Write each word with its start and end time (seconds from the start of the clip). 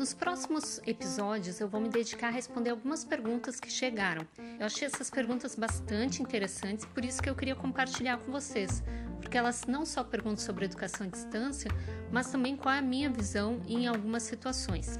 Nos 0.00 0.14
próximos 0.14 0.80
episódios 0.86 1.60
eu 1.60 1.68
vou 1.68 1.78
me 1.78 1.90
dedicar 1.90 2.28
a 2.28 2.30
responder 2.30 2.70
algumas 2.70 3.04
perguntas 3.04 3.60
que 3.60 3.70
chegaram. 3.70 4.26
Eu 4.58 4.64
achei 4.64 4.86
essas 4.86 5.10
perguntas 5.10 5.54
bastante 5.54 6.22
interessantes, 6.22 6.86
por 6.86 7.04
isso 7.04 7.20
que 7.22 7.28
eu 7.28 7.34
queria 7.34 7.54
compartilhar 7.54 8.16
com 8.16 8.32
vocês, 8.32 8.82
porque 9.20 9.36
elas 9.36 9.64
não 9.68 9.84
só 9.84 10.02
perguntam 10.02 10.38
sobre 10.38 10.64
educação 10.64 11.06
à 11.06 11.10
distância, 11.10 11.70
mas 12.10 12.30
também 12.30 12.56
qual 12.56 12.74
é 12.74 12.78
a 12.78 12.82
minha 12.82 13.10
visão 13.10 13.60
em 13.68 13.86
algumas 13.86 14.22
situações. 14.22 14.98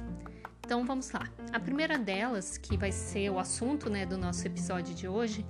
Então 0.63 0.85
vamos 0.85 1.09
lá. 1.09 1.27
A 1.51 1.59
primeira 1.59 1.97
delas, 1.97 2.59
que 2.59 2.77
vai 2.77 2.91
ser 2.91 3.31
o 3.31 3.39
assunto 3.39 3.89
né, 3.89 4.05
do 4.05 4.19
nosso 4.19 4.45
episódio 4.45 4.93
de 4.93 5.07
hoje, 5.07 5.43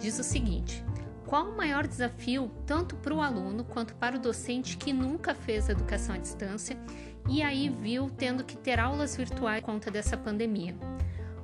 diz 0.00 0.18
o 0.18 0.24
seguinte: 0.24 0.84
qual 1.26 1.50
o 1.50 1.56
maior 1.56 1.86
desafio 1.86 2.50
tanto 2.64 2.96
para 2.96 3.12
o 3.12 3.20
aluno 3.20 3.64
quanto 3.64 3.94
para 3.96 4.16
o 4.16 4.18
docente 4.18 4.76
que 4.76 4.92
nunca 4.92 5.34
fez 5.34 5.68
educação 5.68 6.14
à 6.14 6.18
distância 6.18 6.78
e 7.28 7.42
aí 7.42 7.68
viu 7.68 8.08
tendo 8.08 8.44
que 8.44 8.56
ter 8.56 8.78
aulas 8.78 9.16
virtuais 9.16 9.60
por 9.60 9.66
conta 9.66 9.90
dessa 9.90 10.16
pandemia? 10.16 10.74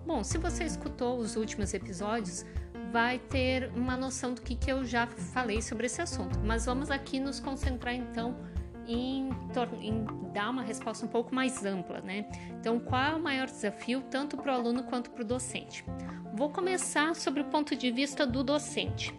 Bom, 0.07 0.23
se 0.23 0.39
você 0.39 0.65
escutou 0.65 1.19
os 1.19 1.37
últimos 1.37 1.75
episódios, 1.75 2.45
vai 2.93 3.19
ter 3.19 3.71
uma 3.75 3.97
noção 3.97 4.35
do 4.35 4.41
que, 4.41 4.55
que 4.55 4.71
eu 4.71 4.85
já 4.85 5.07
falei 5.07 5.61
sobre 5.61 5.87
esse 5.87 6.01
assunto, 6.01 6.39
mas 6.45 6.67
vamos 6.67 6.91
aqui 6.91 7.19
nos 7.19 7.41
concentrar 7.41 7.95
então 7.95 8.37
em, 8.87 9.31
em, 9.81 10.05
dar 10.33 10.51
uma 10.51 10.63
resposta 10.63 11.07
um 11.07 11.09
pouco 11.09 11.35
mais 11.35 11.65
ampla, 11.65 12.01
né? 12.01 12.27
Então, 12.61 12.79
qual 12.79 13.03
é 13.03 13.15
o 13.15 13.23
maior 13.23 13.47
desafio, 13.47 14.03
tanto 14.11 14.37
para 14.37 14.53
o 14.53 14.55
aluno 14.55 14.83
quanto 14.85 15.11
para 15.11 15.23
o 15.23 15.25
docente? 15.25 15.85
Vou 16.35 16.51
começar 16.51 17.15
sobre 17.15 17.43
o 17.43 17.45
ponto 17.45 17.77
de 17.77 17.91
vista 17.91 18.27
do 18.27 18.43
docente. 18.43 19.15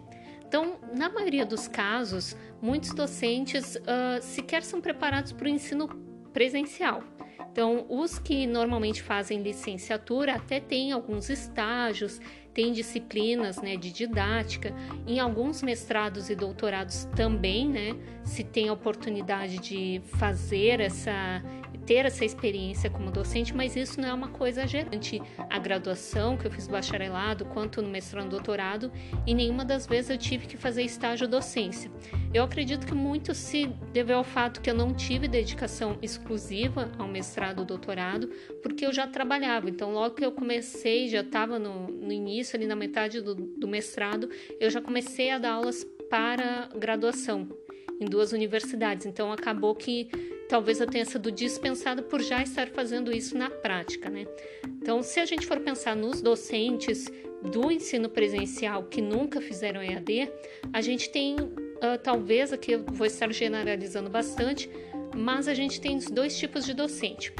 Então, 0.54 0.78
na 0.94 1.08
maioria 1.08 1.44
dos 1.44 1.66
casos, 1.66 2.36
muitos 2.62 2.94
docentes 2.94 3.74
uh, 3.74 4.22
sequer 4.22 4.62
são 4.62 4.80
preparados 4.80 5.32
para 5.32 5.46
o 5.46 5.48
ensino 5.48 5.88
presencial. 6.32 7.02
Então, 7.50 7.84
os 7.88 8.20
que 8.20 8.46
normalmente 8.46 9.02
fazem 9.02 9.42
licenciatura 9.42 10.36
até 10.36 10.60
têm 10.60 10.92
alguns 10.92 11.28
estágios, 11.28 12.20
tem 12.54 12.72
disciplinas 12.72 13.60
né, 13.60 13.76
de 13.76 13.92
didática, 13.92 14.72
em 15.06 15.18
alguns 15.18 15.60
mestrados 15.60 16.30
e 16.30 16.36
doutorados 16.36 17.04
também, 17.16 17.68
né, 17.68 17.96
se 18.22 18.44
tem 18.44 18.68
a 18.68 18.72
oportunidade 18.72 19.58
de 19.58 20.00
fazer 20.18 20.80
essa, 20.80 21.42
ter 21.84 22.06
essa 22.06 22.24
experiência 22.24 22.88
como 22.88 23.10
docente, 23.10 23.54
mas 23.54 23.74
isso 23.74 24.00
não 24.00 24.08
é 24.08 24.14
uma 24.14 24.28
coisa 24.28 24.66
gerante. 24.66 25.20
A 25.50 25.58
graduação 25.58 26.36
que 26.36 26.46
eu 26.46 26.50
fiz 26.50 26.68
bacharelado, 26.68 27.44
quanto 27.46 27.82
no 27.82 27.88
mestrado 27.88 28.26
e 28.26 28.30
doutorado, 28.30 28.92
e 29.26 29.34
nenhuma 29.34 29.64
das 29.64 29.86
vezes 29.86 30.10
eu 30.10 30.18
tive 30.18 30.46
que 30.46 30.56
fazer 30.56 30.82
estágio 30.82 31.26
docência. 31.26 31.90
Eu 32.34 32.42
acredito 32.42 32.84
que 32.84 32.94
muito 32.94 33.32
se 33.32 33.66
deveu 33.92 34.18
ao 34.18 34.24
fato 34.24 34.60
que 34.60 34.68
eu 34.68 34.74
não 34.74 34.92
tive 34.92 35.28
dedicação 35.28 35.96
exclusiva 36.02 36.90
ao 36.98 37.06
mestrado 37.06 37.62
e 37.62 37.64
doutorado, 37.64 38.28
porque 38.60 38.84
eu 38.84 38.92
já 38.92 39.06
trabalhava. 39.06 39.70
Então, 39.70 39.92
logo 39.92 40.16
que 40.16 40.24
eu 40.24 40.32
comecei, 40.32 41.08
já 41.08 41.20
estava 41.20 41.60
no, 41.60 41.86
no, 41.86 42.10
início, 42.10 42.56
ali 42.56 42.66
na 42.66 42.74
metade 42.74 43.20
do, 43.20 43.36
do 43.36 43.68
mestrado, 43.68 44.28
eu 44.58 44.68
já 44.68 44.80
comecei 44.80 45.30
a 45.30 45.38
dar 45.38 45.52
aulas 45.52 45.86
para 46.10 46.68
graduação 46.76 47.48
em 48.00 48.04
duas 48.04 48.32
universidades. 48.32 49.06
Então, 49.06 49.30
acabou 49.30 49.72
que 49.72 50.08
talvez 50.48 50.80
eu 50.80 50.88
tenha 50.88 51.04
sido 51.04 51.30
dispensada 51.30 52.02
por 52.02 52.20
já 52.20 52.42
estar 52.42 52.66
fazendo 52.66 53.12
isso 53.12 53.38
na 53.38 53.48
prática, 53.48 54.10
né? 54.10 54.26
Então, 54.82 55.04
se 55.04 55.20
a 55.20 55.24
gente 55.24 55.46
for 55.46 55.60
pensar 55.60 55.94
nos 55.94 56.20
docentes 56.20 57.08
do 57.44 57.70
ensino 57.70 58.08
presencial 58.08 58.84
que 58.84 59.00
nunca 59.00 59.40
fizeram 59.40 59.82
EAD, 59.82 60.30
a 60.72 60.80
gente 60.80 61.10
tem, 61.10 61.36
uh, 61.84 61.98
talvez 62.02 62.52
aqui 62.52 62.72
eu 62.72 62.84
vou 62.84 63.06
estar 63.06 63.32
generalizando 63.32 64.08
bastante, 64.08 64.70
mas 65.14 65.48
a 65.48 65.54
gente 65.54 65.80
tem 65.80 65.98
dois 65.98 66.36
tipos 66.36 66.64
de 66.64 66.74
docente. 66.74 67.32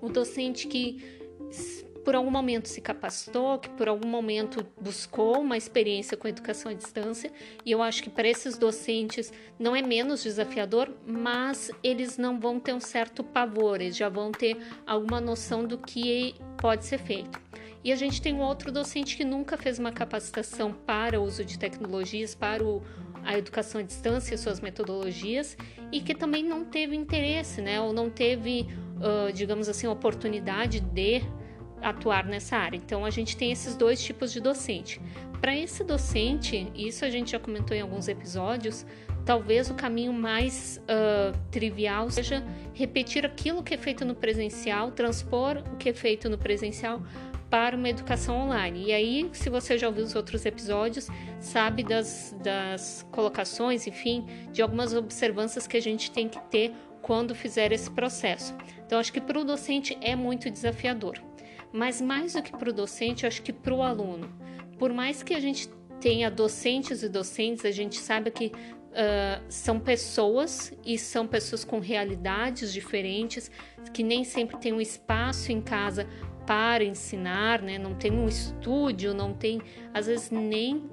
O 0.00 0.08
docente 0.08 0.66
que 0.66 1.20
por 2.04 2.14
algum 2.14 2.30
momento 2.30 2.66
se 2.66 2.80
capacitou, 2.80 3.58
que 3.58 3.68
por 3.70 3.88
algum 3.88 4.08
momento 4.08 4.66
buscou 4.80 5.40
uma 5.40 5.56
experiência 5.56 6.16
com 6.16 6.26
educação 6.26 6.72
à 6.72 6.74
distância, 6.74 7.30
e 7.64 7.70
eu 7.70 7.82
acho 7.82 8.02
que 8.02 8.10
para 8.10 8.28
esses 8.28 8.56
docentes 8.56 9.32
não 9.58 9.76
é 9.76 9.82
menos 9.82 10.22
desafiador, 10.22 10.90
mas 11.06 11.70
eles 11.82 12.16
não 12.16 12.40
vão 12.40 12.58
ter 12.58 12.72
um 12.72 12.80
certo 12.80 13.22
pavor, 13.22 13.80
eles 13.80 13.96
já 13.96 14.08
vão 14.08 14.32
ter 14.32 14.56
alguma 14.86 15.20
noção 15.20 15.64
do 15.64 15.76
que 15.76 16.34
pode 16.56 16.84
ser 16.84 16.98
feito. 16.98 17.38
E 17.82 17.92
a 17.92 17.96
gente 17.96 18.20
tem 18.20 18.34
um 18.34 18.42
outro 18.42 18.70
docente 18.70 19.16
que 19.16 19.24
nunca 19.24 19.56
fez 19.56 19.78
uma 19.78 19.90
capacitação 19.90 20.72
para 20.72 21.18
o 21.18 21.24
uso 21.24 21.44
de 21.44 21.58
tecnologias, 21.58 22.34
para 22.34 22.62
o, 22.62 22.82
a 23.24 23.38
educação 23.38 23.80
à 23.80 23.84
distância, 23.84 24.36
suas 24.36 24.60
metodologias, 24.60 25.56
e 25.92 26.00
que 26.00 26.14
também 26.14 26.44
não 26.44 26.64
teve 26.64 26.96
interesse, 26.96 27.60
né, 27.60 27.80
ou 27.80 27.92
não 27.92 28.08
teve, 28.10 28.66
uh, 28.96 29.32
digamos 29.32 29.68
assim, 29.68 29.86
oportunidade 29.86 30.80
de 30.80 31.22
atuar 31.82 32.26
nessa 32.26 32.56
área. 32.56 32.76
Então, 32.76 33.04
a 33.04 33.10
gente 33.10 33.36
tem 33.36 33.50
esses 33.50 33.74
dois 33.74 34.02
tipos 34.02 34.32
de 34.32 34.40
docente. 34.40 35.00
Para 35.40 35.56
esse 35.56 35.82
docente, 35.82 36.70
isso 36.74 37.04
a 37.04 37.10
gente 37.10 37.32
já 37.32 37.38
comentou 37.38 37.74
em 37.74 37.80
alguns 37.80 38.08
episódios, 38.08 38.84
talvez 39.24 39.70
o 39.70 39.74
caminho 39.74 40.12
mais 40.12 40.80
uh, 40.84 41.36
trivial 41.50 42.10
seja 42.10 42.44
repetir 42.74 43.24
aquilo 43.24 43.62
que 43.62 43.74
é 43.74 43.78
feito 43.78 44.04
no 44.04 44.14
presencial, 44.14 44.90
transpor 44.90 45.62
o 45.72 45.76
que 45.76 45.88
é 45.88 45.94
feito 45.94 46.28
no 46.28 46.36
presencial 46.36 47.02
para 47.50 47.76
uma 47.76 47.88
educação 47.88 48.36
online. 48.36 48.86
E 48.86 48.92
aí, 48.92 49.28
se 49.32 49.50
você 49.50 49.76
já 49.76 49.88
ouviu 49.88 50.04
os 50.04 50.14
outros 50.14 50.46
episódios, 50.46 51.08
sabe 51.40 51.82
das, 51.82 52.34
das 52.42 53.04
colocações, 53.10 53.86
enfim, 53.86 54.24
de 54.52 54.62
algumas 54.62 54.94
observâncias 54.94 55.66
que 55.66 55.76
a 55.76 55.82
gente 55.82 56.10
tem 56.10 56.28
que 56.28 56.40
ter 56.48 56.72
quando 57.02 57.34
fizer 57.34 57.72
esse 57.72 57.90
processo. 57.90 58.54
Então, 58.86 58.98
acho 58.98 59.12
que 59.12 59.20
para 59.20 59.40
o 59.40 59.44
docente 59.44 59.98
é 60.00 60.14
muito 60.14 60.48
desafiador 60.48 61.20
mas 61.72 62.00
mais 62.00 62.34
do 62.34 62.42
que 62.42 62.52
para 62.52 62.70
o 62.70 62.72
docente, 62.72 63.26
acho 63.26 63.42
que 63.42 63.52
para 63.52 63.74
o 63.74 63.82
aluno. 63.82 64.30
Por 64.78 64.92
mais 64.92 65.22
que 65.22 65.34
a 65.34 65.40
gente 65.40 65.68
tenha 66.00 66.30
docentes 66.30 67.02
e 67.02 67.08
docentes, 67.08 67.64
a 67.64 67.70
gente 67.70 67.98
sabe 67.98 68.30
que 68.30 68.46
uh, 68.46 69.44
são 69.48 69.78
pessoas 69.78 70.72
e 70.84 70.98
são 70.98 71.26
pessoas 71.26 71.64
com 71.64 71.78
realidades 71.78 72.72
diferentes, 72.72 73.50
que 73.92 74.02
nem 74.02 74.24
sempre 74.24 74.56
tem 74.58 74.72
um 74.72 74.80
espaço 74.80 75.52
em 75.52 75.60
casa 75.60 76.06
para 76.50 76.82
ensinar, 76.82 77.62
né? 77.62 77.78
não 77.78 77.94
tem 77.94 78.10
um 78.10 78.26
estúdio, 78.26 79.14
não 79.14 79.32
tem, 79.32 79.62
às 79.94 80.08
vezes, 80.08 80.32
nem 80.32 80.90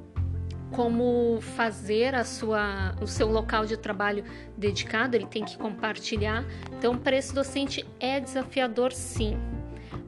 como 0.70 1.40
fazer 1.42 2.14
a 2.14 2.24
sua, 2.24 2.96
o 3.02 3.08
seu 3.08 3.28
local 3.28 3.66
de 3.66 3.76
trabalho 3.76 4.24
dedicado, 4.56 5.16
ele 5.16 5.26
tem 5.26 5.44
que 5.44 5.58
compartilhar. 5.58 6.46
Então, 6.78 6.96
para 6.96 7.18
esse 7.18 7.34
docente 7.34 7.84
é 8.00 8.20
desafiador, 8.20 8.94
sim. 8.94 9.36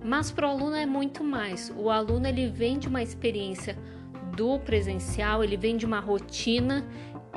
Mas 0.06 0.30
para 0.30 0.48
o 0.48 0.52
aluno 0.52 0.76
é 0.76 0.86
muito 0.86 1.24
mais. 1.24 1.74
O 1.76 1.90
aluno 1.90 2.28
ele 2.28 2.48
vem 2.48 2.78
de 2.78 2.88
uma 2.88 3.02
experiência 3.02 3.76
do 4.38 4.60
presencial, 4.60 5.44
ele 5.44 5.58
vem 5.58 5.78
de 5.78 5.86
uma 5.88 6.00
rotina 6.00 6.86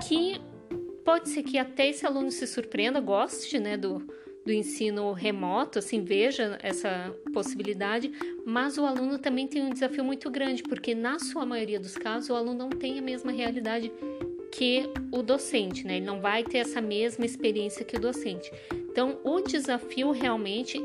que 0.07 0.39
pode 1.03 1.31
ser 1.31 1.45
que 1.45 1.57
até 1.57 1.89
esse 1.89 2.05
aluno 2.05 2.31
se 2.31 2.47
surpreenda, 2.47 3.01
goste, 3.01 3.59
né, 3.59 3.79
do, 3.79 4.07
do 4.45 4.53
ensino 4.53 5.13
remoto, 5.13 5.79
assim, 5.79 6.03
veja 6.03 6.59
essa 6.63 7.15
possibilidade, 7.33 8.11
mas 8.45 8.77
o 8.77 8.85
aluno 8.85 9.19
também 9.19 9.47
tem 9.47 9.63
um 9.63 9.71
desafio 9.71 10.05
muito 10.05 10.31
grande, 10.31 10.63
porque 10.63 10.95
na 10.95 11.19
sua 11.19 11.47
maioria 11.47 11.79
dos 11.79 11.97
casos 11.97 12.31
o 12.31 12.35
aluno 12.35 12.59
não 12.59 12.71
tem 12.71 12.99
a 12.99 13.03
mesma 13.03 13.31
realidade 13.31 13.93
que 14.51 14.89
o 15.11 15.23
docente, 15.23 15.87
né? 15.87 15.97
Ele 15.97 16.07
não 16.07 16.21
vai 16.21 16.45
ter 16.45 16.59
essa 16.59 16.81
mesma 16.81 17.25
experiência 17.25 17.85
que 17.85 17.97
o 17.97 18.01
docente. 18.01 18.51
Então, 18.73 19.19
o 19.25 19.41
desafio 19.41 20.11
realmente 20.11 20.79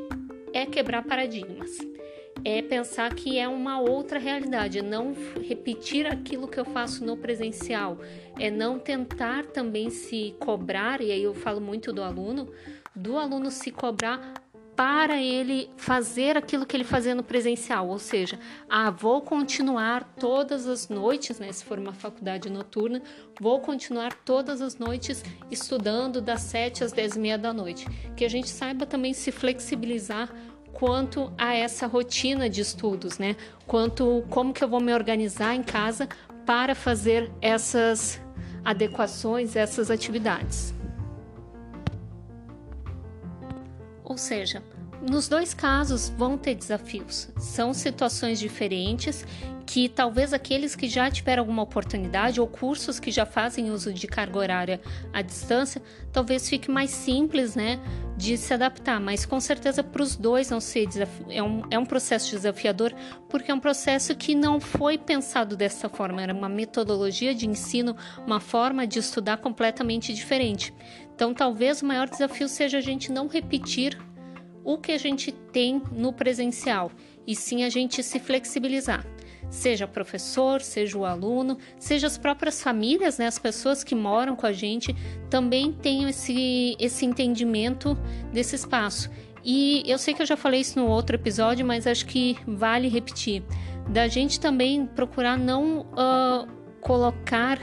é 0.53 0.65
quebrar 0.65 1.03
paradigmas. 1.03 1.77
É 2.49 2.61
pensar 2.61 3.13
que 3.13 3.37
é 3.37 3.45
uma 3.45 3.77
outra 3.77 4.17
realidade, 4.17 4.79
é 4.79 4.81
não 4.81 5.13
repetir 5.45 6.07
aquilo 6.07 6.47
que 6.47 6.57
eu 6.57 6.63
faço 6.63 7.03
no 7.03 7.17
presencial, 7.17 7.97
é 8.39 8.49
não 8.49 8.79
tentar 8.79 9.47
também 9.47 9.89
se 9.89 10.33
cobrar, 10.39 11.01
e 11.01 11.11
aí 11.11 11.21
eu 11.21 11.33
falo 11.33 11.59
muito 11.59 11.91
do 11.91 12.01
aluno, 12.01 12.49
do 12.95 13.17
aluno 13.17 13.51
se 13.51 13.69
cobrar 13.69 14.33
para 14.77 15.21
ele 15.21 15.69
fazer 15.75 16.37
aquilo 16.37 16.65
que 16.65 16.77
ele 16.77 16.85
fazia 16.85 17.13
no 17.13 17.21
presencial, 17.21 17.89
ou 17.89 17.99
seja, 17.99 18.39
ah, 18.69 18.91
vou 18.91 19.19
continuar 19.21 20.13
todas 20.17 20.67
as 20.67 20.87
noites, 20.87 21.39
né, 21.39 21.51
se 21.51 21.65
for 21.65 21.77
uma 21.77 21.91
faculdade 21.91 22.49
noturna, 22.49 23.01
vou 23.41 23.59
continuar 23.59 24.13
todas 24.13 24.61
as 24.61 24.77
noites 24.77 25.21
estudando 25.51 26.21
das 26.21 26.43
7 26.43 26.85
às 26.85 26.93
10 26.93 27.17
e 27.17 27.19
meia 27.19 27.37
da 27.37 27.51
noite. 27.51 27.85
Que 28.15 28.23
a 28.23 28.29
gente 28.29 28.47
saiba 28.47 28.85
também 28.85 29.13
se 29.13 29.33
flexibilizar 29.33 30.33
quanto 30.73 31.31
a 31.37 31.53
essa 31.53 31.87
rotina 31.87 32.49
de 32.49 32.61
estudos, 32.61 33.17
né? 33.17 33.35
Quanto 33.65 34.23
como 34.29 34.53
que 34.53 34.63
eu 34.63 34.67
vou 34.67 34.79
me 34.79 34.93
organizar 34.93 35.55
em 35.55 35.63
casa 35.63 36.07
para 36.45 36.75
fazer 36.75 37.31
essas 37.41 38.21
adequações, 38.63 39.55
essas 39.55 39.89
atividades. 39.89 40.73
Ou 44.03 44.17
seja, 44.17 44.63
nos 45.01 45.27
dois 45.27 45.53
casos 45.53 46.09
vão 46.09 46.37
ter 46.37 46.55
desafios. 46.55 47.29
São 47.37 47.73
situações 47.73 48.39
diferentes 48.39 49.25
que 49.65 49.89
talvez 49.89 50.31
aqueles 50.31 50.77
que 50.77 50.87
já 50.87 51.11
tiveram 51.11 51.43
alguma 51.43 51.61
oportunidade 51.61 52.39
ou 52.39 52.47
cursos 52.47 53.01
que 53.01 53.11
já 53.11 53.25
fazem 53.25 53.69
uso 53.69 53.91
de 53.91 54.07
carga 54.07 54.39
horária 54.39 54.81
à 55.11 55.21
distância, 55.21 55.81
talvez 56.11 56.47
fique 56.47 56.71
mais 56.71 56.89
simples, 56.89 57.53
né, 57.53 57.77
de 58.15 58.37
se 58.37 58.53
adaptar. 58.53 58.97
Mas 58.99 59.25
com 59.25 59.41
certeza 59.41 59.83
para 59.83 60.01
os 60.01 60.15
dois 60.15 60.49
não 60.49 60.61
ser 60.61 60.87
é 61.29 61.43
um, 61.43 61.63
é 61.69 61.77
um 61.77 61.85
processo 61.85 62.31
desafiador 62.31 62.93
porque 63.27 63.51
é 63.51 63.53
um 63.53 63.59
processo 63.59 64.15
que 64.15 64.33
não 64.33 64.59
foi 64.59 64.97
pensado 64.97 65.57
dessa 65.57 65.89
forma. 65.89 66.23
Era 66.23 66.33
uma 66.33 66.47
metodologia 66.47 67.35
de 67.35 67.45
ensino, 67.45 67.95
uma 68.25 68.39
forma 68.39 68.87
de 68.87 68.99
estudar 68.99 69.37
completamente 69.37 70.13
diferente. 70.13 70.73
Então 71.13 71.33
talvez 71.33 71.81
o 71.81 71.85
maior 71.85 72.07
desafio 72.07 72.47
seja 72.47 72.77
a 72.77 72.81
gente 72.81 73.11
não 73.11 73.27
repetir 73.27 73.97
o 74.67 74.77
que 74.77 74.91
a 74.91 74.97
gente 74.97 75.31
tem 75.31 75.81
no 75.93 76.11
presencial 76.11 76.91
e 77.25 77.33
sim 77.33 77.63
a 77.63 77.69
gente 77.69 78.03
se 78.03 78.19
flexibilizar. 78.19 79.07
Seja 79.49 79.87
professor, 79.87 80.59
seja 80.59 80.97
o 80.97 81.05
aluno, 81.05 81.57
seja 81.79 82.05
as 82.05 82.17
próprias 82.17 82.61
famílias, 82.61 83.17
né, 83.17 83.27
as 83.27 83.39
pessoas 83.39 83.81
que 83.81 83.95
moram 83.95 84.35
com 84.35 84.45
a 84.45 84.51
gente, 84.51 84.93
também 85.29 85.71
tenham 85.71 86.09
esse, 86.09 86.75
esse 86.77 87.05
entendimento 87.05 87.97
desse 88.33 88.57
espaço. 88.57 89.09
E 89.41 89.83
eu 89.85 89.97
sei 89.97 90.13
que 90.13 90.21
eu 90.21 90.25
já 90.25 90.35
falei 90.35 90.59
isso 90.59 90.77
no 90.77 90.87
outro 90.87 91.15
episódio, 91.15 91.65
mas 91.65 91.87
acho 91.87 92.05
que 92.05 92.37
vale 92.45 92.89
repetir. 92.89 93.43
Da 93.87 94.09
gente 94.09 94.37
também 94.37 94.85
procurar 94.85 95.37
não 95.37 95.83
uh, 95.93 96.45
colocar 96.81 97.57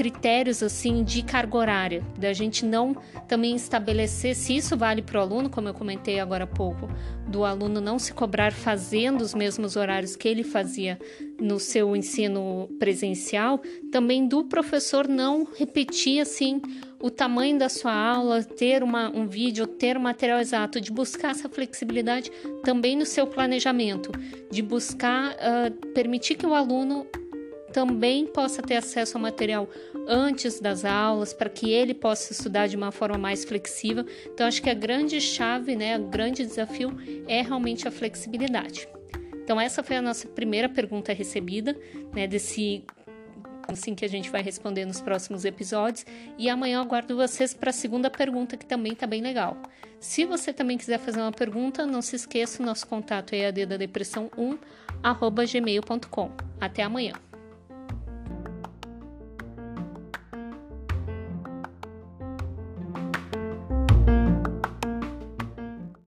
critérios 0.00 0.62
assim 0.62 1.04
de 1.04 1.22
carga 1.22 1.58
horária, 1.58 2.02
da 2.18 2.32
gente 2.32 2.64
não 2.64 2.96
também 3.28 3.54
estabelecer 3.54 4.34
se 4.34 4.56
isso 4.56 4.74
vale 4.74 5.02
para 5.02 5.18
o 5.18 5.20
aluno, 5.20 5.50
como 5.50 5.68
eu 5.68 5.74
comentei 5.74 6.18
agora 6.18 6.44
há 6.44 6.46
pouco, 6.46 6.88
do 7.28 7.44
aluno 7.44 7.82
não 7.82 7.98
se 7.98 8.14
cobrar 8.14 8.50
fazendo 8.50 9.20
os 9.20 9.34
mesmos 9.34 9.76
horários 9.76 10.16
que 10.16 10.26
ele 10.26 10.42
fazia 10.42 10.98
no 11.38 11.60
seu 11.60 11.94
ensino 11.94 12.66
presencial, 12.78 13.60
também 13.92 14.26
do 14.26 14.42
professor 14.44 15.06
não 15.06 15.46
repetir 15.54 16.22
assim 16.22 16.62
o 16.98 17.10
tamanho 17.10 17.58
da 17.58 17.68
sua 17.68 17.92
aula, 17.92 18.42
ter 18.42 18.82
uma, 18.82 19.14
um 19.14 19.26
vídeo, 19.26 19.66
ter 19.66 19.98
um 19.98 20.00
material 20.00 20.40
exato, 20.40 20.80
de 20.80 20.90
buscar 20.90 21.32
essa 21.32 21.48
flexibilidade 21.48 22.32
também 22.64 22.96
no 22.96 23.04
seu 23.04 23.26
planejamento, 23.26 24.10
de 24.50 24.62
buscar 24.62 25.32
uh, 25.32 25.86
permitir 25.92 26.36
que 26.36 26.46
o 26.46 26.54
aluno 26.54 27.06
também 27.72 28.26
possa 28.26 28.62
ter 28.62 28.76
acesso 28.76 29.16
ao 29.16 29.22
material 29.22 29.68
antes 30.06 30.60
das 30.60 30.84
aulas, 30.84 31.32
para 31.32 31.48
que 31.48 31.70
ele 31.70 31.94
possa 31.94 32.32
estudar 32.32 32.66
de 32.66 32.76
uma 32.76 32.92
forma 32.92 33.16
mais 33.16 33.44
flexível. 33.44 34.04
Então, 34.26 34.46
acho 34.46 34.62
que 34.62 34.70
a 34.70 34.74
grande 34.74 35.20
chave, 35.20 35.76
né, 35.76 35.98
o 35.98 36.04
grande 36.04 36.44
desafio 36.44 36.96
é 37.26 37.42
realmente 37.42 37.86
a 37.86 37.90
flexibilidade. 37.90 38.88
Então, 39.42 39.60
essa 39.60 39.82
foi 39.82 39.96
a 39.96 40.02
nossa 40.02 40.28
primeira 40.28 40.68
pergunta 40.68 41.12
recebida, 41.12 41.76
né, 42.14 42.26
desse 42.26 42.84
assim 43.68 43.94
que 43.94 44.04
a 44.04 44.08
gente 44.08 44.30
vai 44.30 44.42
responder 44.42 44.84
nos 44.84 45.00
próximos 45.00 45.44
episódios. 45.44 46.04
E 46.36 46.48
amanhã 46.48 46.78
eu 46.78 46.82
aguardo 46.82 47.16
vocês 47.16 47.54
para 47.54 47.70
a 47.70 47.72
segunda 47.72 48.10
pergunta, 48.10 48.56
que 48.56 48.66
também 48.66 48.92
está 48.92 49.06
bem 49.06 49.22
legal. 49.22 49.56
Se 50.00 50.24
você 50.24 50.52
também 50.52 50.78
quiser 50.78 50.98
fazer 50.98 51.20
uma 51.20 51.32
pergunta, 51.32 51.86
não 51.86 52.02
se 52.02 52.16
esqueça, 52.16 52.62
o 52.62 52.66
nosso 52.66 52.86
contato 52.86 53.34
é 53.34 53.50
addadepressão1 53.50 54.58
gmail.com. 55.52 56.30
Até 56.60 56.82
amanhã. 56.82 57.12